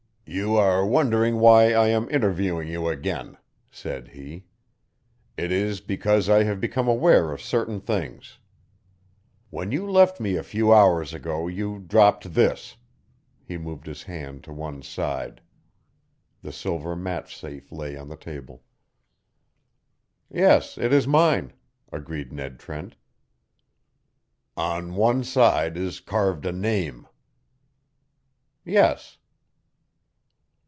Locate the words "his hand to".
13.87-14.53